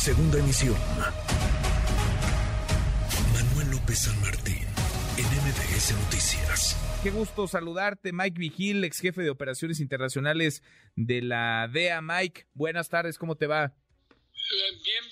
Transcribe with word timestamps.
Segunda 0.00 0.38
emisión. 0.38 0.76
Manuel 3.34 3.70
López 3.70 3.98
San 3.98 4.18
Martín, 4.22 4.64
en 5.18 5.26
MBS 5.26 5.92
Noticias. 5.92 7.00
Qué 7.02 7.10
gusto 7.10 7.46
saludarte, 7.46 8.10
Mike 8.10 8.38
Vigil, 8.38 8.82
ex 8.84 8.98
jefe 9.00 9.20
de 9.20 9.28
operaciones 9.28 9.78
internacionales 9.78 10.62
de 10.96 11.20
la 11.20 11.68
DEA. 11.70 12.00
Mike, 12.00 12.46
buenas 12.54 12.88
tardes, 12.88 13.18
¿cómo 13.18 13.36
te 13.36 13.46
va? 13.46 13.74
Bien, 14.32 14.82
bien, 14.82 15.04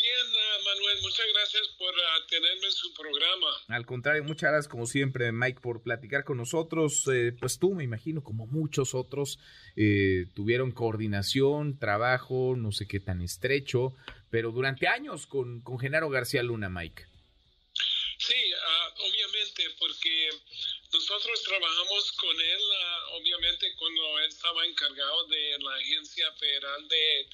uh, 0.89 0.99
Manuel, 0.99 1.03
muchas 1.03 1.27
gracias 1.33 1.69
por 1.79 1.95
uh, 1.95 2.27
tenerme 2.29 2.67
en 2.67 2.73
su 2.73 2.93
programa. 2.95 3.47
Al 3.69 3.87
contrario, 3.87 4.25
muchas 4.25 4.51
gracias 4.51 4.69
como 4.69 4.87
siempre, 4.87 5.33
Mike, 5.33 5.61
por 5.61 5.83
platicar 5.83 6.25
con 6.25 6.37
nosotros. 6.37 7.05
Eh, 7.13 7.33
pues 7.39 7.59
tú, 7.59 7.75
me 7.75 7.85
imagino, 7.85 8.23
como 8.23 8.47
muchos 8.47 8.95
otros, 8.95 9.39
eh, 9.77 10.27
tuvieron 10.35 10.73
coordinación, 10.73 11.79
trabajo, 11.79 12.55
no 12.57 12.73
sé 12.73 12.87
qué 12.87 13.01
tan 13.01 13.21
estrecho, 13.23 13.95
pero 14.31 14.51
durante 14.53 14.89
años 14.89 15.27
con, 15.27 15.61
con 15.63 15.79
Genaro 15.79 16.09
García 16.11 16.43
Luna, 16.43 16.69
Mike. 16.69 17.07
Sí, 18.19 18.35
uh, 18.35 19.03
obviamente, 19.09 19.65
porque 19.79 20.31
nosotros 20.93 21.43
trabajamos 21.45 22.13
con 22.13 22.41
él, 22.41 22.61
obviamente, 23.13 23.67
cuando 23.79 24.19
él 24.21 24.29
estaba 24.29 24.67
encargado 24.67 25.27
de 25.29 25.59
la 25.61 25.75
Agencia 25.77 26.33
Federal 26.33 26.89
de 26.89 27.29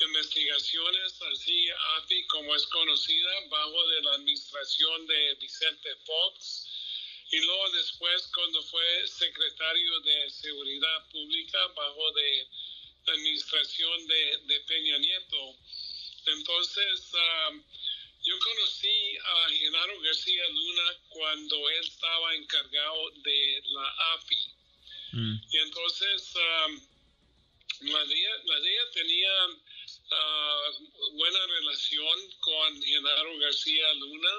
investigaciones, 0.00 1.20
así 1.22 1.68
AFI 1.96 2.26
como 2.26 2.54
es 2.54 2.66
conocida, 2.66 3.30
bajo 3.48 3.88
de 3.88 4.02
la 4.02 4.14
administración 4.14 5.06
de 5.06 5.34
Vicente 5.40 5.96
Fox. 6.04 6.68
Y 7.30 7.40
luego 7.40 7.70
después, 7.70 8.28
cuando 8.34 8.62
fue 8.64 9.08
secretario 9.08 10.00
de 10.00 10.30
Seguridad 10.30 11.08
Pública, 11.10 11.58
bajo 11.74 12.12
de 12.12 12.48
la 13.06 13.12
administración 13.14 14.06
de, 14.06 14.38
de 14.46 14.60
Peña 14.60 14.98
Nieto. 14.98 15.56
Entonces, 16.26 17.12
um, 17.48 17.62
yo 18.22 18.38
conocí 18.38 19.16
a 19.18 19.48
Genaro 19.50 20.00
García 20.00 20.48
Luna 20.48 20.98
cuando 21.08 21.70
él 21.70 21.84
estaba 21.84 22.34
encargado 22.34 23.10
de 23.22 23.62
la 23.66 23.94
AFI. 24.14 24.36
Mm. 25.12 25.36
Y 25.52 25.58
entonces, 25.58 26.34
um, 26.34 26.80
la 27.92 28.04
DEA, 28.04 28.36
la 28.44 28.60
DEA 28.60 28.90
tenía 28.92 29.30
uh, 30.10 31.16
buena 31.16 31.46
relación 31.46 32.32
con 32.40 32.82
Genaro 32.82 33.38
García 33.38 33.92
Luna 33.94 34.32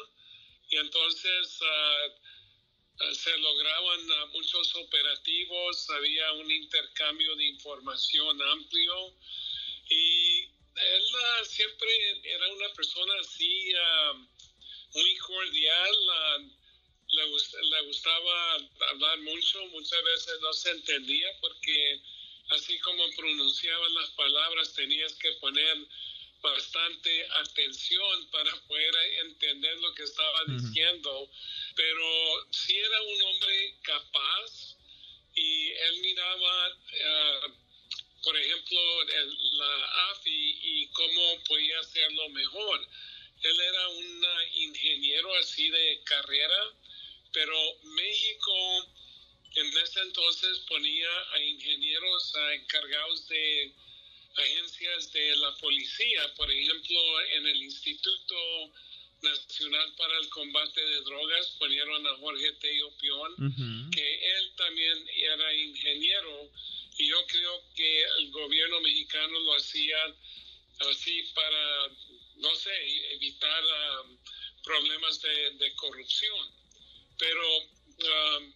y 0.70 0.78
entonces 0.78 1.60
uh, 1.62 3.14
se 3.14 3.38
lograban 3.38 4.12
uh, 4.12 4.28
muchos 4.34 4.76
operativos, 4.76 5.90
había 5.90 6.32
un 6.34 6.52
intercambio 6.52 7.36
de 7.36 7.46
información 7.46 8.42
amplio 8.42 9.14
y 9.90 10.44
él 10.44 11.04
siempre 11.46 11.90
era 12.24 12.50
una 12.54 12.70
persona 12.74 13.14
así 13.22 13.72
muy 14.94 15.18
cordial. 15.18 15.96
Le, 17.10 17.24
le, 17.24 17.82
gustaba 17.84 18.56
hablar 18.90 19.18
mucho, 19.20 19.66
muchas 19.68 20.04
veces 20.04 20.40
no 20.42 20.54
se 20.54 20.70
entendía 20.72 21.30
porque 21.42 22.02
así 22.50 22.80
como 22.80 23.04
pronunciaban 23.16 23.94
las 23.94 24.10
palabras, 24.12 24.74
tenías 24.74 25.14
que 25.16 25.32
poner 25.34 25.78
bastante 26.42 27.28
atención 27.42 28.30
para 28.32 28.56
poder 28.68 28.96
entender 29.26 29.78
lo 29.80 29.94
que 29.94 30.04
estaba 30.04 30.44
diciendo, 30.48 31.30
pero 31.76 32.48
sí 32.52 32.78
era 32.78 33.02
un 33.02 33.22
hombre 33.24 33.76
capaz 33.82 34.78
y 35.36 35.72
él 35.72 36.00
miraba, 36.02 36.70
uh, 36.70 37.54
por 38.24 38.38
ejemplo, 38.38 39.02
el, 39.04 39.58
la 39.58 40.12
AFI 40.12 40.60
y 40.64 40.88
cómo 40.88 41.44
podía 41.44 41.80
hacerlo 41.80 42.30
mejor. 42.30 42.88
Él 43.44 43.62
era 43.62 43.90
un 43.90 44.26
ingeniero 44.56 45.36
así 45.36 45.70
de 45.70 46.02
carrera, 46.06 46.74
pero 47.32 47.56
México 47.84 48.87
en 49.78 49.84
ese 49.84 50.00
entonces 50.00 50.60
ponía 50.68 51.10
a 51.34 51.40
ingenieros 51.40 52.34
encargados 52.54 53.28
de 53.28 53.74
agencias 54.36 55.12
de 55.12 55.36
la 55.38 55.56
policía, 55.58 56.34
por 56.36 56.52
ejemplo, 56.52 57.22
en 57.32 57.48
el 57.48 57.64
Instituto 57.64 58.72
Nacional 59.22 59.94
para 59.98 60.18
el 60.20 60.30
Combate 60.30 60.80
de 60.80 61.02
Drogas 61.02 61.56
ponieron 61.60 62.06
a 62.06 62.16
Jorge 62.18 62.52
Tello 62.54 62.92
Pion, 62.98 63.92
que 63.92 64.38
él 64.38 64.52
también 64.56 65.10
era 65.16 65.54
ingeniero, 65.54 66.52
y 66.98 67.08
yo 67.08 67.26
creo 67.28 67.64
que 67.76 68.04
el 68.20 68.32
gobierno 68.32 68.80
mexicano 68.82 69.40
lo 69.40 69.56
hacía 69.56 69.98
así 70.92 71.24
para, 71.34 71.88
no 72.38 72.56
sé, 72.56 73.14
evitar 73.14 73.64
um, 74.04 74.18
problemas 74.64 75.22
de, 75.22 75.52
de, 75.52 75.74
corrupción. 75.76 76.52
Pero 77.18 77.58
um, 77.58 78.54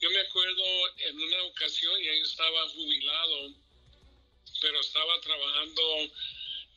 yo 0.00 0.10
me 0.10 0.20
acuerdo 0.20 0.64
en 0.98 1.20
una 1.20 1.42
ocasión, 1.44 1.94
ya 2.02 2.14
yo 2.14 2.24
estaba 2.24 2.68
jubilado, 2.70 3.54
pero 4.60 4.80
estaba 4.80 5.20
trabajando 5.20 5.82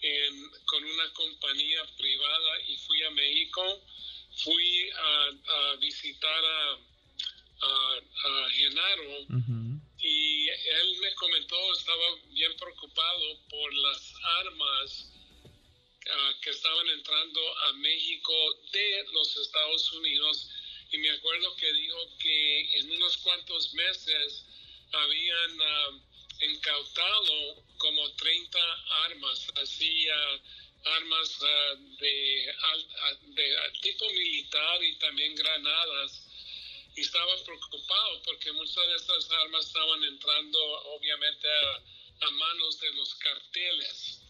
en, 0.02 0.50
con 0.66 0.84
una 0.84 1.13
compañía 1.13 1.85
privada 1.97 2.62
y 2.68 2.78
fui 2.78 3.03
a 3.03 3.12
México. 3.12 3.81
Fui 4.44 4.90
a, 4.91 5.31
a 5.47 5.75
visitar 5.75 6.46
a, 6.46 6.80
a, 7.62 8.50
Genaro 8.52 9.28
y 10.00 10.47
él 10.47 10.97
me 11.01 11.13
comentó, 11.16 11.74
estaba 11.74 12.16
bien 12.30 12.56
preocupado 12.57 13.40
por 13.50 13.74
las 13.74 14.13
armas 14.40 15.12
uh, 16.06 16.40
que 16.41 16.51
estaban 16.51 16.88
entrando 16.88 17.57
a 17.66 17.74
México 17.74 18.34
de 18.72 19.06
los 19.12 19.36
Estados 19.36 19.91
Unidos 19.91 20.50
y 20.91 20.97
me 20.97 21.11
acuerdo 21.11 21.55
que 21.55 21.72
dijo 21.73 22.17
que 22.17 22.79
en 22.79 22.91
unos 22.91 23.17
cuantos 23.17 23.73
meses 23.73 24.45
habían 24.91 25.59
uh, 25.59 26.01
incautado 26.41 27.63
como 27.77 28.11
30 28.13 28.59
armas, 29.05 29.47
así 29.61 30.07
uh, 30.09 30.89
armas 30.89 31.38
uh, 31.41 31.97
de, 32.00 32.55
de, 33.35 33.55
tipo 33.81 34.09
militar 34.09 34.83
y 34.83 34.95
también 34.95 35.35
granadas. 35.35 36.25
Y 36.95 37.01
estaba 37.01 37.38
preocupado 37.45 38.23
porque 38.23 38.51
muchas 38.51 38.88
de 38.88 38.95
estas 38.95 39.31
armas 39.31 39.67
estaban 39.67 40.03
entrando 40.03 40.59
obviamente 40.95 41.47
a, 41.47 42.25
a 42.25 42.31
manos 42.31 42.79
de 42.79 42.91
los 42.94 43.13
carteles. 43.16 44.21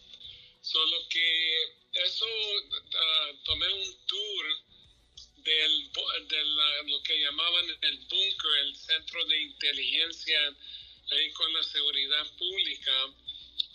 Solo 0.60 1.08
que 1.08 1.62
eso, 1.94 2.26
tomé 3.44 3.66
un 3.72 4.06
tour 4.06 4.70
del, 5.44 5.92
de 6.28 6.44
lo 6.90 7.02
que 7.02 7.20
llamaban 7.20 7.66
el 7.80 7.98
búnker, 7.98 8.50
el 8.62 8.76
centro 8.76 9.24
de 9.26 9.40
inteligencia 9.40 10.56
ahí 11.10 11.32
con 11.32 11.52
la 11.52 11.62
seguridad 11.62 12.26
pública, 12.36 12.92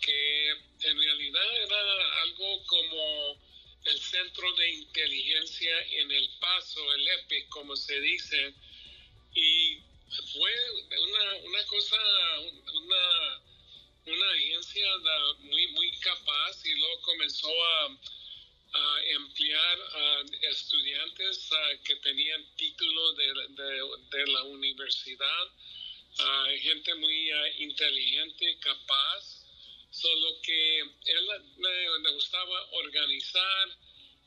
que 0.00 0.50
en 0.50 0.98
realidad 0.98 1.56
era 1.62 2.22
algo 2.22 2.66
como 2.66 3.46
el 3.84 4.00
centro 4.00 4.52
de 4.54 4.70
inteligencia 4.70 5.82
en 5.92 6.10
El 6.10 6.28
Paso, 6.40 6.94
el 6.94 7.08
EPIC, 7.08 7.48
como 7.48 7.76
se 7.76 8.00
dice, 8.00 8.54
y 9.34 9.78
fue 10.32 10.52
una, 10.98 11.34
una 11.44 11.64
cosa, 11.66 11.96
una, 12.72 13.42
una 14.06 14.32
agencia 14.32 14.86
muy, 15.40 15.66
muy 15.68 15.90
capaz 15.98 16.64
y 16.64 16.74
luego 16.74 17.00
comenzó 17.02 17.48
a 17.48 17.96
emplear 19.12 19.78
a 19.94 20.22
estudiantes 20.50 21.50
que 21.84 21.96
tenían 21.96 22.44
título 22.56 23.12
de, 23.14 23.26
de, 24.10 24.26
la 24.32 24.42
universidad, 24.44 25.46
gente 26.60 26.94
muy 26.94 27.30
inteligente, 27.58 28.58
capaz, 28.60 29.46
solo 29.90 30.40
que 30.42 30.80
él 30.80 31.28
le, 31.58 32.10
gustaba 32.12 32.68
organizar 32.72 33.68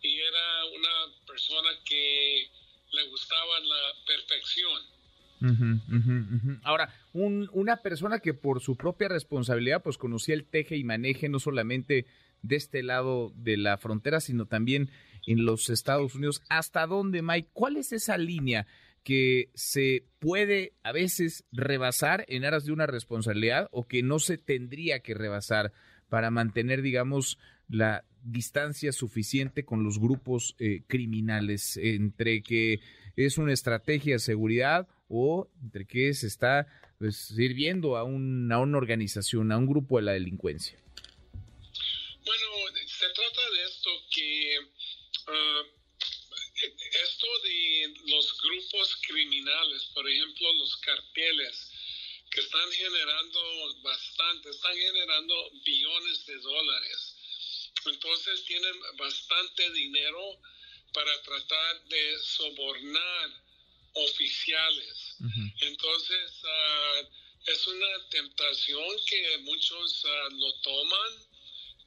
y 0.02 0.20
era 0.20 0.66
una 0.66 1.26
persona 1.28 1.70
que 1.86 2.50
le 2.92 3.04
gustaba 3.04 3.60
la 3.60 3.96
perfección. 4.06 4.99
Ahora, 6.64 6.94
un, 7.14 7.50
una 7.54 7.78
persona 7.78 8.20
que 8.20 8.34
por 8.34 8.62
su 8.62 8.76
propia 8.76 9.08
responsabilidad 9.08 9.82
pues 9.82 9.98
conocía 9.98 10.36
el 10.36 10.46
teje 10.46 10.78
y 10.78 10.84
maneje 10.84 11.30
no 11.30 11.40
solamente 11.40 12.06
de 12.42 12.56
este 12.56 12.84
lado 12.84 13.32
de 13.36 13.58
la 13.58 13.78
frontera, 13.78 14.20
sino 14.20 14.46
también 14.46 14.90
en 15.28 15.46
los 15.46 15.70
Estados 15.70 16.16
Unidos. 16.16 16.42
¿Hasta 16.50 16.86
dónde, 16.88 17.22
Mike? 17.22 17.50
¿Cuál 17.54 17.78
es 17.78 17.92
esa 17.92 18.18
línea 18.18 18.68
que 19.04 19.50
se 19.54 20.04
puede 20.20 20.74
a 20.84 20.92
veces 20.92 21.46
rebasar 21.52 22.26
en 22.28 22.46
aras 22.46 22.66
de 22.66 22.74
una 22.74 22.86
responsabilidad 22.86 23.68
o 23.72 23.88
que 23.88 24.04
no 24.04 24.20
se 24.20 24.38
tendría 24.38 25.00
que 25.00 25.14
rebasar 25.14 25.72
para 26.10 26.32
mantener, 26.32 26.82
digamos, 26.82 27.38
la 27.70 28.04
distancia 28.24 28.92
suficiente 28.92 29.64
con 29.64 29.84
los 29.84 30.00
grupos 30.00 30.56
eh, 30.60 30.84
criminales 30.88 31.78
entre 31.82 32.42
que 32.42 32.82
es 33.16 33.38
una 33.38 33.54
estrategia 33.54 34.16
de 34.16 34.20
seguridad 34.20 34.88
o 35.10 35.50
entre 35.62 35.86
que 35.86 36.14
se 36.14 36.28
está 36.28 36.68
pues, 36.98 37.18
sirviendo 37.18 37.98
a, 37.98 38.04
una 38.04 38.60
organización, 38.60 39.52
a 39.52 39.58
un 39.58 39.68
grupo 39.68 39.98
de 39.98 40.04
la 40.04 40.14
delincuencia? 40.14 40.78
se 43.00 43.10
trata 43.12 43.50
de 43.52 43.64
esto 43.64 43.90
que 44.12 44.60
uh, 45.28 45.80
esto 47.04 47.28
de 47.44 47.94
los 48.08 48.42
grupos 48.42 48.98
criminales, 49.08 49.86
por 49.94 50.10
ejemplo, 50.10 50.52
los 50.54 50.76
carteles, 50.78 51.72
que 52.30 52.42
están 52.42 52.72
generando 52.72 53.40
bastante, 53.82 54.50
están 54.50 54.76
generando 54.76 55.52
billones 55.66 56.26
de 56.26 56.36
dólares. 56.40 57.16
Entonces 57.86 58.44
tienen 58.46 58.76
bastante 58.98 59.72
dinero 59.72 60.42
para 60.94 61.22
tratar 61.22 61.84
de 61.86 62.20
sobornar 62.20 63.30
oficiales. 63.94 65.16
Entonces 65.62 66.32
uh, 66.44 67.52
es 67.52 67.68
una 67.68 68.10
tentación 68.10 68.88
que 69.06 69.38
muchos 69.40 70.06
uh, 70.06 70.36
lo 70.36 70.54
toman, 70.62 71.28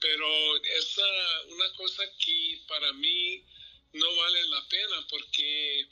pero 0.01 0.57
es 0.57 0.97
una 1.49 1.73
cosa 1.75 2.03
que 2.19 2.61
para 2.67 2.93
mí 2.95 3.45
no 3.93 4.17
vale 4.17 4.49
la 4.49 4.69
pena 4.69 5.07
porque 5.09 5.87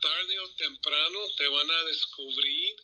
tarde 0.00 0.38
o 0.38 0.50
temprano 0.50 1.18
te 1.36 1.48
van 1.48 1.70
a 1.70 1.84
descubrir 1.84 2.76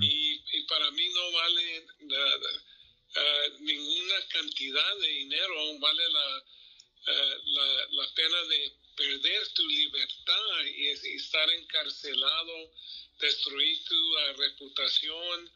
y, 0.00 0.40
y, 0.52 0.62
para 0.62 0.90
mí 0.92 1.08
no 1.08 1.32
vale 1.32 1.80
uh, 1.80 3.62
ninguna 3.64 4.28
cantidad 4.28 4.96
de 4.98 5.08
dinero, 5.08 5.78
vale 5.78 6.08
la, 6.10 6.38
uh, 6.38 7.42
la, 7.44 7.86
la, 7.90 8.14
pena 8.14 8.42
de 8.44 8.72
perder 8.96 9.48
tu 9.54 9.66
libertad 9.68 10.64
y, 10.76 10.88
estar 10.88 11.50
encarcelado, 11.50 12.70
destruir 13.18 13.84
tu 13.84 13.94
uh, 13.94 14.36
reputación. 14.36 15.50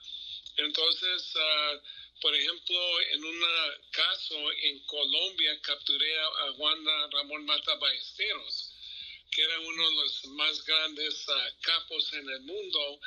Entonces, 0.56 1.34
por 2.20 2.34
ejemplo, 2.34 3.00
en 3.12 3.24
un 3.24 3.44
caso 3.92 4.52
en 4.62 4.78
Colombia 4.86 5.60
capturé 5.62 6.18
a, 6.18 6.52
Juan 6.56 6.84
Ramón 7.12 7.44
Mata 7.44 7.74
Ballesteros, 7.76 8.72
que 9.30 9.42
era 9.42 9.60
uno 9.60 9.88
de 9.88 9.96
los 9.96 10.24
más 10.26 10.64
grandes 10.64 11.28
uh, 11.28 11.60
capos 11.60 12.12
en 12.14 12.28
el 12.28 12.40
mundo, 12.40 13.00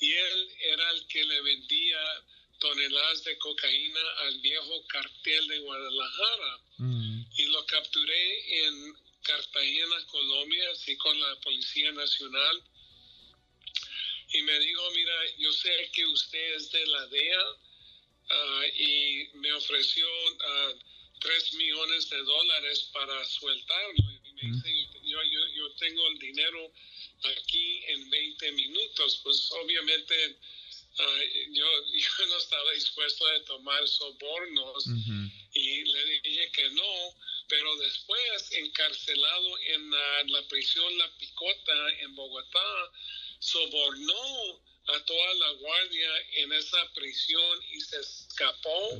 y 0.00 0.12
él 0.12 0.48
era 0.60 0.90
el 0.90 1.06
que 1.08 1.24
le 1.24 1.40
vendía 1.42 2.24
toneladas 2.62 3.24
de 3.24 3.36
cocaína 3.38 4.00
al 4.20 4.38
viejo 4.38 4.86
cartel 4.86 5.48
de 5.48 5.58
Guadalajara. 5.58 6.58
Mm. 6.78 7.24
Y 7.36 7.46
lo 7.46 7.66
capturé 7.66 8.66
en 8.66 8.96
Cartagena, 9.22 10.06
Colombia, 10.06 10.70
así 10.72 10.96
con 10.96 11.18
la 11.18 11.36
Policía 11.40 11.92
Nacional. 11.92 12.62
Y 14.34 14.42
me 14.42 14.58
dijo, 14.60 14.90
mira, 14.92 15.14
yo 15.38 15.52
sé 15.52 15.90
que 15.92 16.06
usted 16.06 16.54
es 16.54 16.70
de 16.70 16.86
la 16.86 17.06
DEA, 17.06 17.56
Ah, 18.32 18.64
y 18.78 19.28
me 19.34 19.52
ofreció 19.52 20.06
uh, 20.06 21.56
millones 21.56 22.08
de 22.08 22.16
dólares 22.22 22.90
para 22.92 23.24
sueltarlo. 23.26 24.12
Y 24.24 24.32
me 24.32 24.42
dice, 24.42 24.88
yo, 25.04 25.22
yo, 25.22 25.46
yo, 25.54 25.70
tengo 25.74 26.08
el 26.08 26.18
dinero 26.18 26.72
aquí 27.36 27.84
en 27.88 28.08
20 28.08 28.52
minutos. 28.52 29.20
Pues 29.22 29.50
obviamente 29.52 30.38
ah, 30.98 31.20
yo, 31.50 31.66
yo, 31.92 32.26
no 32.26 32.38
estaba 32.38 32.72
dispuesto 32.72 33.26
a 33.26 33.44
tomar 33.44 33.86
sobornos 33.86 34.86
y 35.62 35.84
le 35.84 36.20
dije 36.20 36.50
que 36.52 36.70
no. 36.70 37.14
Pero 37.48 37.76
después, 37.76 38.52
encarcelado 38.52 39.58
en 39.58 39.90
la 39.90 40.48
prisión 40.48 40.96
La 40.98 41.10
Picota 41.18 41.90
en 42.00 42.14
Bogotá, 42.14 42.92
sobornó 43.38 44.62
a 44.88 45.04
toda 45.04 45.34
la 45.34 45.50
guardia 45.52 46.08
en 46.34 46.52
esa 46.52 46.92
prisión 46.94 47.58
y 47.70 47.80
se 47.80 48.00
escapó. 48.00 48.90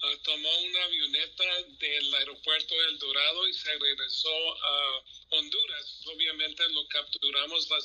Pues 0.00 0.14
ah, 0.14 0.22
tomó 0.22 0.58
una 0.60 0.84
avioneta 0.84 1.62
del 1.80 2.14
aeropuerto 2.14 2.74
del 2.82 2.98
Dorado 2.98 3.48
y 3.48 3.52
se 3.52 3.76
regresó 3.78 4.64
a 4.64 5.04
Honduras. 5.30 6.00
Obviamente 6.06 6.68
lo 6.70 6.86
capturamos 6.88 7.68
la, 7.68 7.78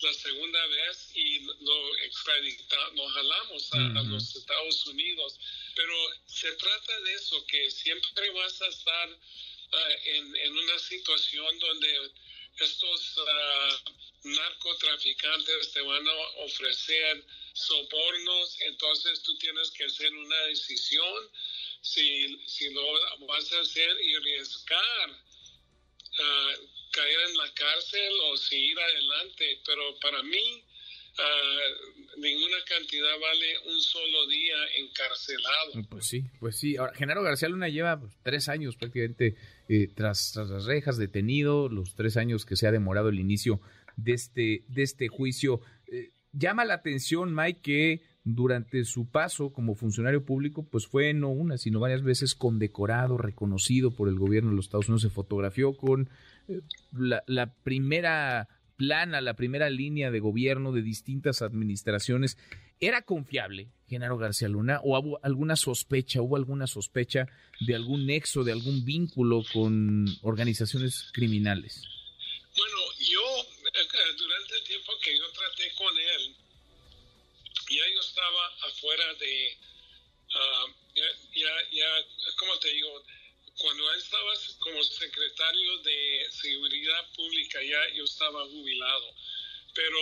la 0.00 0.14
segunda 0.14 0.66
vez 0.66 1.10
y 1.14 1.40
lo 1.40 1.96
extraditamos, 2.04 2.94
lo 2.94 3.08
jalamos 3.08 3.72
a, 3.72 3.78
los 4.04 4.36
Estados 4.36 4.86
Unidos. 4.86 5.40
Pero 5.78 5.94
se 6.26 6.50
trata 6.56 7.00
de 7.02 7.14
eso, 7.14 7.46
que 7.46 7.70
siempre 7.70 8.30
vas 8.30 8.60
a 8.62 8.66
estar 8.66 9.08
ah, 9.72 9.90
en, 10.06 10.36
en, 10.36 10.58
una 10.58 10.78
situación 10.80 11.56
donde 11.60 12.10
estos 12.58 13.16
uh, 13.16 14.28
narcotraficantes 14.28 15.72
te 15.72 15.80
van 15.82 16.08
a 16.08 16.12
ofrecer 16.38 17.24
sobornos, 17.52 18.60
entonces 18.62 19.22
tú 19.22 19.38
tienes 19.38 19.70
que 19.70 19.84
hacer 19.84 20.12
una 20.12 20.40
decisión 20.46 21.30
si, 21.80 22.36
si 22.48 22.70
lo 22.70 22.82
vas 23.28 23.52
a 23.52 23.60
hacer 23.60 24.02
y 24.02 24.16
arriesgar 24.16 25.10
uh, 25.10 26.68
caer 26.90 27.20
en 27.20 27.36
la 27.36 27.54
cárcel 27.54 28.12
o 28.24 28.36
si 28.36 28.56
ir 28.56 28.80
adelante. 28.80 29.62
Pero 29.64 29.96
para 30.00 30.24
mí, 30.24 30.64
uh, 31.18 31.98
ninguna 32.20 32.56
cantidad 32.66 33.12
vale 33.20 33.74
un 33.74 33.80
solo 33.80 34.26
día 34.26 34.56
encarcelado. 34.78 35.88
Pues 35.88 36.06
sí, 36.06 36.24
pues 36.40 36.56
sí. 36.56 36.76
Ahora, 36.76 36.94
Genaro 36.94 37.22
García 37.22 37.48
Luna 37.48 37.68
lleva 37.68 38.00
pues, 38.00 38.12
tres 38.22 38.48
años 38.48 38.76
prácticamente 38.76 39.36
eh, 39.68 39.88
tras, 39.94 40.36
las 40.36 40.64
rejas, 40.64 40.96
detenido, 40.96 41.68
los 41.68 41.94
tres 41.94 42.16
años 42.16 42.44
que 42.44 42.56
se 42.56 42.66
ha 42.66 42.72
demorado 42.72 43.08
el 43.08 43.18
inicio 43.18 43.60
de 43.96 44.12
este, 44.12 44.64
de 44.68 44.82
este 44.82 45.08
juicio. 45.08 45.60
Eh, 45.86 46.10
llama 46.32 46.64
la 46.64 46.74
atención, 46.74 47.34
Mike, 47.34 47.60
que 47.62 48.02
durante 48.24 48.84
su 48.84 49.08
paso 49.08 49.52
como 49.52 49.74
funcionario 49.74 50.24
público, 50.24 50.62
pues 50.62 50.86
fue 50.86 51.14
no 51.14 51.30
una, 51.30 51.56
sino 51.56 51.80
varias 51.80 52.02
veces 52.02 52.34
condecorado, 52.34 53.16
reconocido 53.16 53.90
por 53.90 54.08
el 54.08 54.18
gobierno 54.18 54.50
de 54.50 54.56
los 54.56 54.66
Estados 54.66 54.88
Unidos. 54.88 55.02
Se 55.02 55.10
fotografió 55.10 55.74
con 55.74 56.10
eh, 56.48 56.60
la 56.92 57.54
primera 57.62 58.48
plana, 58.78 59.20
la 59.20 59.34
primera 59.34 59.68
línea 59.68 60.10
de 60.10 60.20
gobierno 60.20 60.72
de 60.72 60.80
distintas 60.80 61.42
administraciones. 61.42 62.38
¿Era 62.80 63.02
confiable 63.02 63.68
Genaro 63.88 64.16
García 64.16 64.48
Luna 64.48 64.80
o 64.84 64.96
hubo 64.98 65.20
alguna 65.22 65.56
sospecha, 65.56 66.22
hubo 66.22 66.36
alguna 66.36 66.66
sospecha 66.68 67.26
de 67.60 67.74
algún 67.74 68.06
nexo, 68.06 68.44
de 68.44 68.52
algún 68.52 68.84
vínculo 68.84 69.42
con 69.52 70.06
organizaciones 70.22 71.10
criminales? 71.12 71.82
Bueno, 72.56 72.76
yo 72.98 73.40
eh, 73.66 74.14
durante 74.16 74.54
el 74.54 74.64
tiempo 74.64 74.92
que 75.02 75.18
yo 75.18 75.24
traté 75.32 75.72
con 75.76 75.92
él, 75.98 76.36
ya 77.68 77.82
yo 77.92 78.00
estaba 78.00 78.46
afuera 78.62 79.04
de, 79.18 79.58
uh, 80.34 80.72
ya, 80.94 81.50
ya, 81.72 81.86
como 82.36 82.56
te 82.60 82.72
digo, 82.72 82.88
cuando 83.58 83.92
él 83.92 83.98
estaba 83.98 84.32
como 84.60 84.82
secretario 84.84 85.78
de 85.78 86.28
Seguridad 86.30 87.12
Pública, 87.14 87.62
ya 87.62 87.88
yo 87.94 88.04
estaba 88.04 88.44
jubilado, 88.46 89.14
pero 89.74 89.98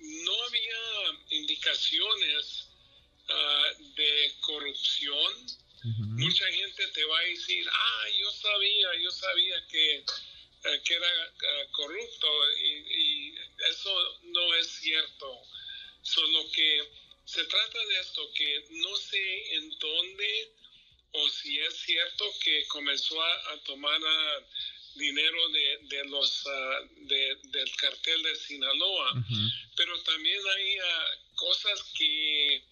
no 0.00 0.42
había 0.44 1.18
indicaciones 1.30 2.68
uh, 3.28 3.94
de 3.94 4.34
corrupción. 4.40 5.58
Mucha 6.16 6.46
gente 6.50 6.86
te 6.88 7.04
va 7.04 7.18
a 7.18 7.24
decir, 7.24 7.64
ah, 7.70 8.04
yo 8.18 8.30
sabía, 8.32 8.88
yo 9.00 9.10
sabía 9.10 9.66
que, 9.68 10.04
uh, 10.04 10.82
que 10.82 10.94
era 10.94 11.32
uh, 11.34 11.72
corrupto 11.72 12.28
y, 12.56 12.68
y, 12.68 13.34
eso 13.70 14.18
no 14.22 14.54
es 14.54 14.66
cierto. 14.66 15.42
Solo 16.02 16.50
que 16.52 16.88
se 17.26 17.44
trata 17.44 17.86
de 17.86 18.00
esto, 18.00 18.32
que 18.34 18.64
no 18.70 18.96
sé 18.96 19.54
en 19.56 19.78
dónde 19.78 20.57
o 21.18 21.28
si 21.28 21.58
es 21.58 21.74
cierto 21.80 22.24
que 22.42 22.66
comenzó 22.68 23.20
a, 23.20 23.52
a 23.52 23.58
tomar 23.64 24.00
a 24.04 24.46
dinero 24.94 25.48
de, 25.50 25.78
de 25.82 26.04
los 26.06 26.46
uh, 26.46 27.06
de, 27.06 27.38
del 27.44 27.76
cartel 27.76 28.22
de 28.22 28.36
Sinaloa, 28.36 29.24
pero 29.76 30.02
también 30.02 30.40
hay 30.56 30.78
uh, 30.78 31.34
cosas 31.36 31.82
que, 31.96 32.62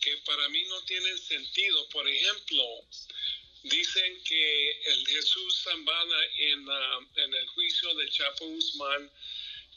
que 0.00 0.16
para 0.18 0.48
mí 0.48 0.62
no 0.64 0.80
tienen 0.82 1.18
sentido. 1.18 1.88
Por 1.88 2.08
ejemplo, 2.08 2.64
dicen 3.64 4.22
que 4.24 4.70
el 4.82 5.06
Jesús 5.08 5.62
Zambada 5.62 6.24
en, 6.36 6.66
en 7.16 7.34
el 7.34 7.46
juicio 7.48 7.94
de 7.94 8.08
Chapo 8.10 8.46
Guzmán 8.46 9.10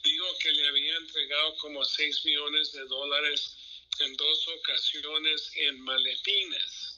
dijo 0.03 0.37
que 0.39 0.51
le 0.51 0.67
había 0.67 0.95
entregado 0.97 1.57
como 1.57 1.83
6 1.83 2.25
millones 2.25 2.71
de 2.73 2.85
dólares 2.85 3.57
en 3.99 4.15
dos 4.17 4.47
ocasiones 4.47 5.51
en 5.55 5.81
maletines. 5.81 6.90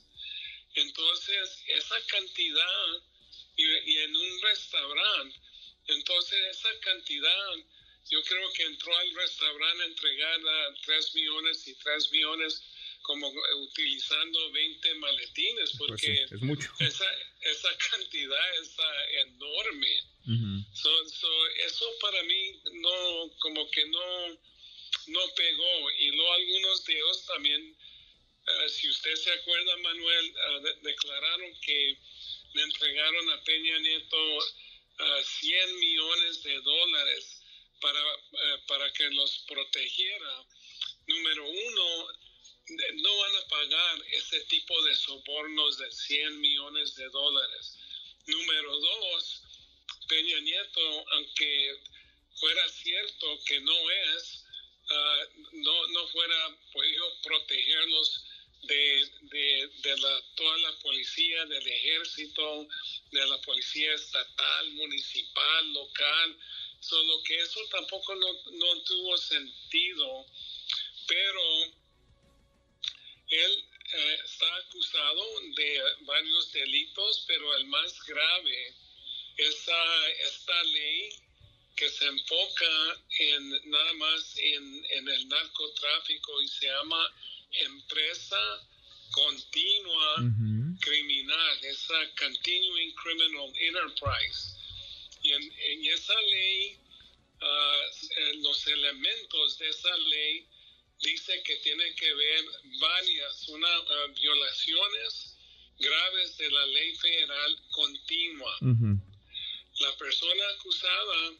Entonces, 0.75 1.63
esa 1.67 1.95
cantidad 2.07 3.03
y, 3.55 3.97
en 3.97 4.15
un 4.15 4.41
restaurante. 4.41 5.39
Entonces 5.87 6.39
esa 6.49 6.69
cantidad, 6.79 7.55
yo 8.09 8.23
creo 8.23 8.53
que 8.53 8.63
entró 8.63 8.97
al 8.97 9.13
restaurante 9.15 9.83
a 9.83 9.87
entregar 9.87 10.39
a 10.39 10.75
3 10.85 11.15
millones 11.15 11.67
y 11.67 11.75
3 11.75 12.11
millones 12.11 12.63
como 13.01 13.27
utilizando 13.57 14.51
20 14.51 14.95
maletines, 14.95 15.71
pues 15.77 15.89
porque 15.89 16.23
es 16.23 16.41
mucho. 16.41 16.71
Esa, 16.79 17.05
esa 17.41 17.69
cantidad 17.91 18.55
es 18.61 18.75
enorme. 19.27 20.03
eso 21.65 21.85
para 21.99 22.23
mí 22.23 22.61
no, 22.71 23.31
como 23.39 23.69
que 23.71 23.85
no, 23.87 24.27
no 25.07 25.33
pegó. 25.35 25.91
Y 25.99 26.11
luego 26.11 26.33
algunos 26.33 26.85
de 26.85 26.93
ellos 26.93 27.25
también, 27.25 27.77
uh, 28.47 28.69
si 28.69 28.89
usted 28.89 29.15
se 29.15 29.31
acuerda, 29.31 29.77
Manuel, 29.77 30.35
uh, 30.35 30.59
de, 30.61 30.73
declararon 30.81 31.59
que 31.61 31.97
le 32.53 32.61
entregaron 32.63 33.29
a 33.31 33.43
Peña 33.43 33.79
Nieto 33.79 34.39
100 35.23 35.79
millones 35.79 36.43
de 36.43 36.61
dólares 36.61 37.41
para, 37.81 37.99
para 38.67 38.93
que 38.93 39.09
los 39.09 39.39
protegiera. 39.47 40.45
Número 41.07 41.49
uno, 41.49 42.07
no 42.93 43.17
van 43.17 43.35
a 43.35 43.47
pagar 43.47 44.03
ese 44.11 44.39
tipo 44.41 44.81
de 44.83 44.95
sobornos 44.95 45.77
de 45.77 45.91
100 45.91 46.39
millones 46.39 46.95
de 46.95 47.09
dólares. 47.09 47.77
Número 48.27 48.79
dos, 48.79 49.43
Peña 50.07 50.39
Nieto, 50.39 51.05
aunque 51.11 51.77
fuera 52.39 52.69
cierto 52.69 53.39
que 53.45 53.59
no 53.61 53.91
es, 53.91 54.45
ah, 54.89 55.23
no, 55.53 55.87
no 55.87 56.07
fuera 56.07 56.57
podido 56.71 57.21
protegerlos 57.21 58.23
de, 58.63 59.11
de, 59.21 59.67
de 59.81 59.97
la, 59.97 60.21
toda 60.35 60.57
la 60.59 60.79
policía, 60.79 61.45
del 61.45 61.67
ejército, 61.67 62.67
de 63.11 63.27
la 63.27 63.41
policía 63.41 63.93
estatal, 63.93 64.71
municipal, 64.71 65.73
local, 65.73 66.37
solo 66.79 67.21
que 67.23 67.39
eso 67.39 67.59
tampoco 67.71 68.15
no, 68.15 68.33
no 68.51 68.81
tuvo 68.83 69.17
sentido, 69.17 70.25
pero 71.07 71.63
él 73.29 73.65
eh, 73.93 74.19
está 74.25 74.55
acusado 74.55 75.23
de 75.55 75.81
varios 76.01 76.51
delitos, 76.51 77.23
pero 77.27 77.55
el 77.55 77.65
más 77.65 78.03
grave 78.05 78.73
es 79.37 79.67
esta 80.19 80.63
ley 80.63 81.09
que 81.75 81.89
se 81.89 82.05
enfoca 82.05 83.01
en 83.19 83.71
nada 83.71 83.93
más 83.93 84.37
en, 84.37 84.85
en 84.91 85.09
el 85.09 85.27
narcotráfico 85.27 86.41
y 86.41 86.47
se 86.47 86.67
llama 86.67 87.13
empresa 87.53 88.67
continua 89.11 90.15
criminal, 90.81 91.57
esa 91.63 91.99
continuing 92.17 92.91
criminal 92.95 93.53
enterprise. 93.59 94.57
Y 95.21 95.31
en, 95.31 95.85
esa 95.85 96.19
ley, 96.21 96.77
ah, 97.41 97.81
los 98.41 98.67
elementos 98.67 99.57
de 99.59 99.69
esa 99.69 99.97
ley 99.97 100.47
dice 100.99 101.41
que 101.43 101.55
tiene 101.57 101.93
que 101.95 102.13
ver 102.13 102.45
varias, 102.79 103.47
una, 103.49 103.67
ah, 103.67 104.07
violaciones 104.15 105.37
graves 105.79 106.37
de 106.37 106.49
la 106.49 106.65
ley 106.65 106.95
federal 106.95 107.59
continua. 107.71 108.57
La 109.79 109.97
persona 109.97 110.43
acusada 110.55 111.33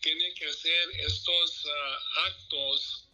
tiene 0.00 0.34
que 0.34 0.46
hacer 0.46 0.90
estos 1.06 1.66
ah, 1.66 1.98
actos 2.26 3.09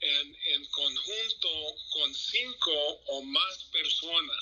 en, 0.00 0.36
en, 0.44 0.64
conjunto 0.66 1.76
con 1.90 2.14
cinco 2.14 2.72
o 3.06 3.22
más 3.22 3.64
personas. 3.72 4.40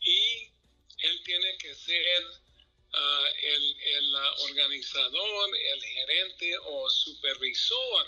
Y 0.00 0.50
él 0.98 1.22
tiene 1.24 1.56
que 1.58 1.74
ser 1.74 2.24
uh, 2.24 3.26
el, 3.42 3.76
el, 3.80 4.14
organizador, 4.50 5.56
el 5.56 5.82
gerente 5.82 6.58
o 6.58 6.90
supervisor 6.90 8.06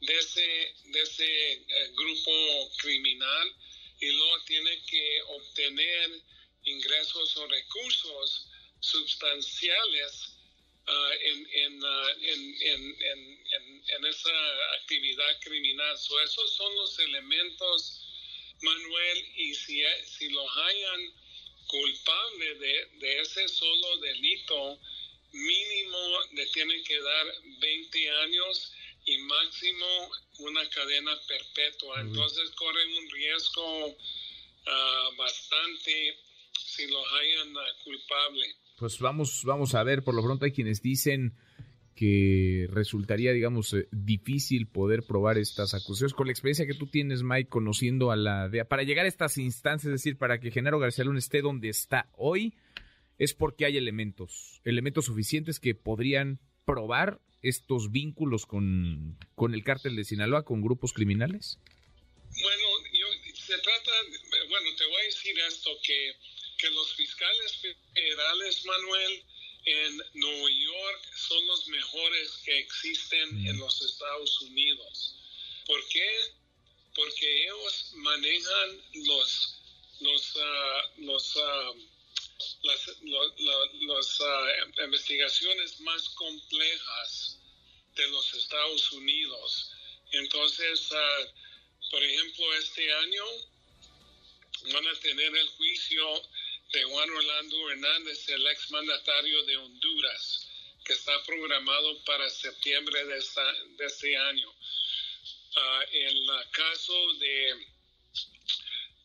de 0.00 0.18
ese, 0.18 0.74
de 0.84 1.02
ese 1.02 1.52
eh, 1.52 1.92
grupo 1.94 2.70
criminal 2.78 3.56
y 4.00 4.10
luego 4.10 4.40
tiene 4.44 4.82
que 4.84 5.22
obtener 5.28 6.22
ingresos 6.64 7.36
o 7.36 7.46
recursos 7.46 8.48
sustanciales 8.80 10.33
en, 10.86 11.48
en, 11.52 11.82
uh, 11.82 12.08
en, 12.20 13.44
en, 13.88 14.04
esa 14.06 14.30
actividad 14.80 15.40
criminal. 15.40 15.96
So, 15.98 16.20
esos 16.20 16.54
son 16.54 16.74
los 16.76 16.98
elementos, 16.98 18.06
Manuel, 18.60 19.32
y 19.36 19.54
si, 19.54 19.82
si 20.06 20.28
los 20.28 20.56
hayan 20.56 21.12
culpable 21.66 22.54
de, 22.56 22.86
de 23.00 23.20
ese 23.20 23.48
solo 23.48 23.96
delito, 23.98 24.78
mínimo 25.32 26.20
le 26.32 26.46
tienen 26.46 26.84
que 26.84 27.00
dar 27.00 27.26
20 27.58 28.10
años 28.10 28.72
y 29.06 29.18
máximo 29.18 30.10
una 30.38 30.68
cadena 30.70 31.18
perpetua. 31.26 32.00
Entonces 32.00 32.50
corren 32.50 32.94
un 32.94 33.10
riesgo 33.10 33.86
uh, 33.88 35.16
bastante 35.16 36.18
si 36.58 36.86
los 36.86 37.12
hayan 37.12 37.56
uh, 37.56 37.60
culpable. 37.84 38.56
Pues 38.76 38.98
vamos, 38.98 39.42
vamos 39.44 39.74
a 39.74 39.82
ver, 39.82 40.02
por 40.02 40.14
lo 40.14 40.22
pronto 40.22 40.44
hay 40.44 40.52
quienes 40.52 40.82
dicen 40.82 41.34
que 41.94 42.66
resultaría, 42.70 43.32
digamos, 43.32 43.72
eh, 43.72 43.86
difícil 43.92 44.66
poder 44.66 45.04
probar 45.04 45.38
estas 45.38 45.74
acusaciones. 45.74 46.12
Con 46.12 46.26
la 46.26 46.32
experiencia 46.32 46.66
que 46.66 46.74
tú 46.74 46.88
tienes, 46.88 47.22
Mike, 47.22 47.48
conociendo 47.48 48.10
a 48.10 48.16
la 48.16 48.48
DEA, 48.48 48.64
para 48.64 48.82
llegar 48.82 49.04
a 49.04 49.08
estas 49.08 49.38
instancias, 49.38 49.86
es 49.86 50.00
decir, 50.02 50.18
para 50.18 50.40
que 50.40 50.50
Genaro 50.50 50.80
García 50.80 51.04
Luna 51.04 51.20
esté 51.20 51.40
donde 51.40 51.68
está 51.68 52.08
hoy, 52.16 52.54
es 53.18 53.32
porque 53.32 53.64
hay 53.64 53.76
elementos, 53.76 54.60
elementos 54.64 55.06
suficientes 55.06 55.60
que 55.60 55.74
podrían 55.74 56.40
probar 56.64 57.20
estos 57.42 57.92
vínculos 57.92 58.46
con, 58.46 59.16
con 59.34 59.54
el 59.54 59.62
cártel 59.62 59.96
de 59.96 60.04
Sinaloa, 60.04 60.44
con 60.44 60.62
grupos 60.62 60.92
criminales. 60.92 61.60
Bueno, 62.30 62.64
yo, 62.92 63.06
se 63.34 63.52
trata, 63.58 63.90
bueno, 64.48 64.68
te 64.76 64.84
voy 64.86 65.00
a 65.00 65.04
decir 65.04 65.34
esto, 65.46 65.70
que, 65.86 66.12
que 66.64 66.70
los 66.70 66.94
fiscales 66.94 67.56
federales, 67.92 68.64
Manuel, 68.64 69.24
en 69.66 70.02
Nueva 70.14 70.50
York 70.50 71.02
son 71.14 71.46
los 71.46 71.68
mejores 71.68 72.30
que 72.42 72.58
existen 72.58 73.46
en 73.46 73.58
los 73.58 73.82
Estados 73.82 74.40
Unidos. 74.40 75.14
¿Por 75.66 75.86
qué? 75.88 76.32
Porque 76.94 77.44
ellos 77.44 77.90
manejan 77.96 78.82
los, 78.94 79.58
los, 80.00 80.36
uh, 80.36 81.02
los, 81.02 81.36
uh, 81.36 81.76
las 82.62 82.88
los, 83.02 84.20
uh, 84.20 84.82
investigaciones 84.84 85.80
más 85.80 86.08
complejas 86.10 87.40
de 87.94 88.08
los 88.08 88.34
Estados 88.34 88.92
Unidos. 88.92 89.70
Entonces, 90.12 90.88
por 91.90 92.02
ejemplo, 92.02 92.54
este 92.54 92.90
año 92.94 93.24
van 94.72 94.86
a 94.86 94.94
tener 95.00 95.36
el 95.36 95.48
juicio 95.48 96.22
de 96.74 96.82
Juan 96.82 97.08
Orlando 97.08 97.70
Hernández, 97.70 98.28
el 98.30 98.44
exmandatario 98.48 99.44
de 99.44 99.56
Honduras, 99.58 100.48
que 100.84 100.92
está 100.92 101.22
programado 101.22 102.02
para 102.04 102.28
septiembre 102.28 103.04
de, 103.04 103.24
de 103.76 103.86
este 103.86 104.16
año. 104.16 104.50
Uh, 104.50 105.82
el 105.92 106.28
caso 106.50 107.12
de, 107.14 107.66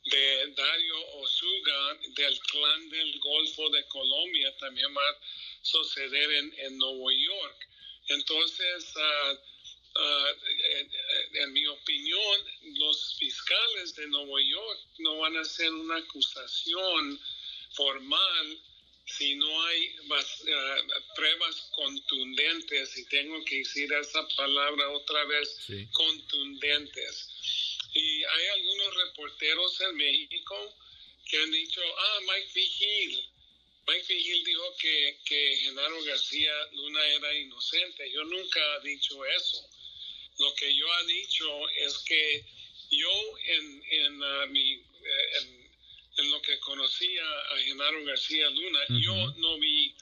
de 0.06 0.54
Dario 0.56 1.08
Osuga 1.18 2.00
del 2.16 2.40
clan 2.40 2.90
del 2.90 3.20
Golfo 3.20 3.70
de 3.70 3.86
Colombia 3.86 4.58
también 4.58 4.92
va 4.96 5.08
a 5.08 5.20
suceder 5.62 6.32
en, 6.58 6.78
Nueva 6.80 7.14
York. 7.14 7.68
Entonces, 8.08 8.96
uh, 8.96 9.38
en, 10.76 10.92
en, 11.36 11.54
mi 11.54 11.68
opinión, 11.68 12.46
los 12.80 13.16
fiscales 13.20 13.94
de 13.94 14.08
Nueva 14.08 14.42
York 14.42 14.80
no 14.98 15.18
van 15.20 15.38
a 15.38 15.42
hacer 15.42 15.72
una 15.72 15.98
acusación 15.98 17.22
formal 17.74 18.62
si 19.18 19.36
no 19.36 19.66
hay 19.66 19.96
uh, 20.02 21.16
pruebas 21.16 21.56
contundentes, 21.72 22.98
y 22.98 23.06
tengo 23.06 23.44
que 23.44 23.58
decir 23.58 23.92
esa 23.94 24.28
palabra 24.36 24.90
otra 24.92 25.26
vez, 25.26 25.58
sí. 25.66 25.88
contundentes. 25.92 27.30
Y 27.94 28.24
hay 28.24 28.48
algunos 28.48 28.96
reporteros 28.96 29.82
en 29.82 29.96
México 29.96 30.76
que 31.28 31.38
han 31.40 31.52
dicho, 31.52 31.82
ah, 31.98 32.20
Mike 32.28 32.52
Vigil. 32.54 33.24
Mike 33.88 34.14
Vigil 34.14 34.44
dijo 34.44 34.76
que, 34.78 35.20
que 35.26 35.58
Genaro 35.58 36.04
García 36.04 36.54
Luna 36.74 37.08
era 37.08 37.34
inocente. 37.36 38.12
Yo 38.12 38.24
nunca 38.26 38.60
he 38.78 38.88
dicho 38.88 39.26
eso. 39.26 39.68
Lo 40.38 40.54
que 40.54 40.74
yo 40.76 40.86
he 41.00 41.06
dicho 41.08 41.70
es 41.70 41.98
que 42.00 42.46
yo 42.92 43.38
en, 43.46 43.84
en 43.90 44.22
uh, 44.22 44.48
mi... 44.50 44.74
Eh, 44.74 45.38
en, 45.42 45.59
en 46.20 46.32
lo 46.32 46.42
que 46.42 46.60
conocía 46.60 47.24
a 47.24 47.58
Genaro 47.60 48.04
García 48.06 48.50
Luna, 48.50 48.80
yo 49.02 49.16
no 49.38 49.58
vi 49.60 49.96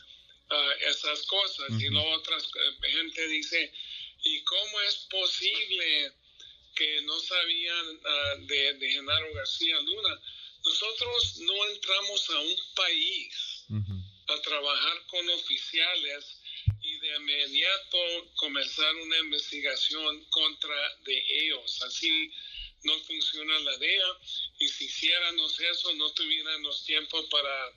uh, 0.50 0.89
esas 0.89 1.25
cosas. 1.25 1.69
Y 1.79 1.89
luego 1.89 2.09
otra 2.12 2.38
uh, 2.38 2.81
gente 2.81 3.27
dice, 3.27 3.71
¿y 4.24 4.41
cómo 4.41 4.81
es 4.81 4.95
posible 5.09 6.12
que 6.75 7.01
no 7.01 7.19
sabían 7.19 7.88
uh, 7.95 8.45
de, 8.45 8.74
de, 8.74 8.91
Genaro 8.91 9.33
García 9.33 9.79
Luna? 9.81 10.21
Nosotros 10.63 11.38
no 11.41 11.65
entramos 11.69 12.29
a 12.29 12.39
un 12.39 12.55
país 12.75 13.65
a 14.27 14.41
trabajar 14.41 15.05
con 15.07 15.29
oficiales 15.29 16.41
y 16.81 17.00
de 17.00 17.15
inmediato 17.15 17.97
comenzar 18.36 18.93
una 18.95 19.17
investigación 19.19 20.25
contra 20.25 20.95
de 21.05 21.24
ellos. 21.29 21.81
Así 21.83 22.31
no 22.84 23.00
funciona 23.01 23.60
la 23.60 23.77
DEA 23.77 24.17
y 24.60 24.67
si 24.67 24.86
hiciéramos 24.86 25.60
eso 25.60 25.93
no 25.93 26.12
tuviéramos 26.13 26.84
tiempo 26.86 27.27
para, 27.29 27.74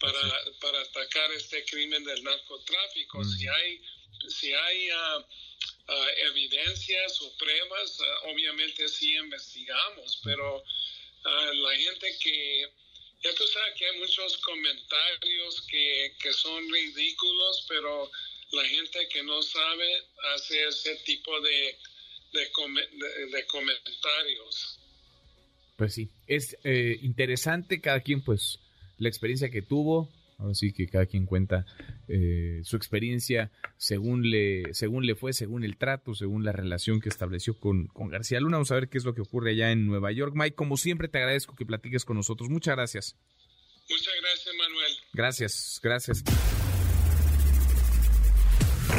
para, 0.00 0.44
para 0.60 0.80
atacar 0.80 1.30
este 1.32 1.64
crimen 1.64 2.04
del 2.04 2.22
narcotráfico. 2.22 3.24
Si 3.24 3.46
hay, 3.46 3.80
si 4.28 4.52
hay 4.52 4.90
uh, 4.90 5.18
uh, 5.18 6.08
evidencias 6.28 7.20
o 7.22 7.36
pruebas, 7.36 8.00
uh, 8.00 8.30
obviamente 8.30 8.88
sí 8.88 9.14
investigamos, 9.16 10.20
pero 10.24 10.64
la 11.22 11.76
gente 11.76 12.18
que, 12.18 12.72
ya 13.22 13.34
tú 13.34 13.46
sabes 13.46 13.74
que 13.76 13.86
hay 13.86 13.98
muchos 13.98 14.38
comentarios 14.38 15.60
que, 15.68 16.16
que 16.18 16.32
son 16.32 16.66
ridículos, 16.72 17.66
pero 17.68 18.10
la 18.52 18.64
gente 18.64 19.06
que 19.08 19.22
no 19.22 19.42
sabe 19.42 20.02
hace 20.34 20.66
ese 20.66 20.96
tipo 21.04 21.38
de, 22.32 22.40
de, 22.40 23.46
comentarios. 23.46 24.78
Pues 25.76 25.94
sí, 25.94 26.10
es 26.26 26.56
eh, 26.64 26.98
interesante 27.02 27.80
cada 27.80 28.00
quien, 28.00 28.22
pues, 28.22 28.58
la 28.98 29.08
experiencia 29.08 29.50
que 29.50 29.62
tuvo. 29.62 30.08
Ahora 30.38 30.54
sí 30.54 30.72
que 30.72 30.86
cada 30.86 31.04
quien 31.04 31.26
cuenta 31.26 31.66
eh, 32.08 32.62
su 32.64 32.76
experiencia 32.76 33.50
según 33.76 34.30
le, 34.30 34.72
según 34.72 35.04
le 35.04 35.14
fue, 35.14 35.34
según 35.34 35.64
el 35.64 35.76
trato, 35.76 36.14
según 36.14 36.44
la 36.44 36.52
relación 36.52 37.00
que 37.00 37.10
estableció 37.10 37.58
con, 37.58 37.88
con 37.88 38.08
García 38.08 38.40
Luna. 38.40 38.56
Vamos 38.56 38.70
a 38.70 38.76
ver 38.76 38.88
qué 38.88 38.96
es 38.96 39.04
lo 39.04 39.14
que 39.14 39.20
ocurre 39.20 39.50
allá 39.50 39.70
en 39.70 39.86
Nueva 39.86 40.12
York. 40.12 40.32
Mike, 40.34 40.56
como 40.56 40.78
siempre, 40.78 41.08
te 41.08 41.18
agradezco 41.18 41.54
que 41.56 41.66
platiques 41.66 42.06
con 42.06 42.16
nosotros. 42.16 42.48
Muchas 42.48 42.74
gracias. 42.74 43.16
Muchas 43.90 44.14
gracias, 44.22 44.54
Manuel. 44.56 44.92
Gracias, 45.12 45.80
gracias. 45.82 46.59